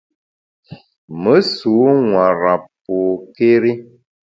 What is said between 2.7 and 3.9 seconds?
pôkéri.